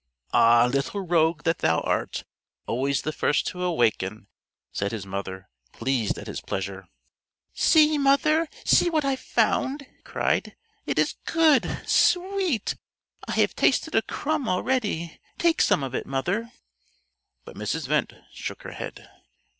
"Ah, 0.33 0.65
little 0.65 1.01
rogue 1.05 1.43
that 1.43 1.59
thou 1.59 1.79
art! 1.81 2.23
Always 2.65 3.03
the 3.03 3.11
first 3.11 3.45
to 3.49 3.69
waken," 3.71 4.25
said 4.71 4.91
his 4.91 5.05
mother, 5.05 5.47
pleased 5.73 6.17
at 6.17 6.25
his 6.25 6.41
pleasure. 6.41 6.87
"See, 7.53 7.99
mother! 7.99 8.47
see 8.65 8.89
what 8.89 9.05
I 9.05 9.15
found!" 9.15 9.83
he 9.97 10.01
cried. 10.01 10.55
"It 10.87 10.97
is 10.97 11.17
good 11.27 11.87
sweet! 11.87 12.75
I 13.27 13.33
have 13.33 13.55
tasted 13.55 13.93
a 13.93 14.01
crumb 14.01 14.49
already. 14.49 15.19
Take 15.37 15.61
some 15.61 15.83
of 15.83 15.93
it, 15.93 16.07
mother." 16.07 16.51
But 17.45 17.55
Mrs. 17.55 17.87
Wendte 17.87 18.15
shook 18.33 18.63
her 18.63 18.71
head. 18.71 19.07